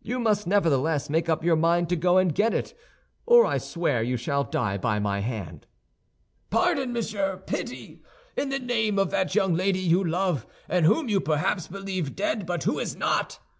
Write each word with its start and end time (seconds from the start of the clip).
"You 0.00 0.20
must 0.20 0.46
nevertheless 0.46 1.10
make 1.10 1.28
up 1.28 1.42
your 1.42 1.56
mind 1.56 1.88
to 1.88 1.96
go 1.96 2.18
and 2.18 2.32
get 2.32 2.54
it, 2.54 2.72
or 3.26 3.44
I 3.44 3.58
swear 3.58 4.00
you 4.00 4.16
shall 4.16 4.44
die 4.44 4.78
by 4.78 5.00
my 5.00 5.18
hand." 5.22 5.66
"Pardon, 6.50 6.92
monsieur; 6.92 7.38
pity! 7.38 8.04
In 8.36 8.50
the 8.50 8.60
name 8.60 8.96
of 8.96 9.10
that 9.10 9.34
young 9.34 9.54
lady 9.56 9.80
you 9.80 10.04
love, 10.04 10.46
and 10.68 10.86
whom 10.86 11.08
you 11.08 11.20
perhaps 11.20 11.66
believe 11.66 12.14
dead 12.14 12.46
but 12.46 12.62
who 12.62 12.78
is 12.78 12.94
not!" 12.94 13.40